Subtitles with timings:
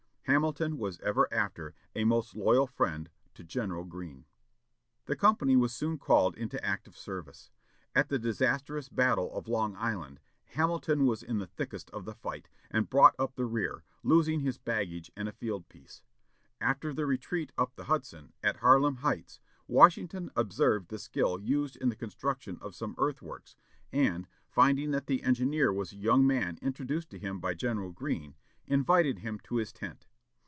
[0.25, 4.23] Hamilton was ever after a most loyal friend to General Greene.
[5.03, 7.51] The company was soon called into active service.
[7.93, 12.47] At the disastrous battle of Long Island, Hamilton was in the thickest of the fight,
[12.69, 16.01] and brought up the rear, losing his baggage and a field piece.
[16.61, 21.89] After the retreat up the Hudson, at Harlem Heights, Washington observed the skill used in
[21.89, 23.57] the construction of some earthworks,
[23.91, 28.35] and, finding that the engineer was the young man introduced to him by General Greene,
[28.65, 30.07] invited him to his tent.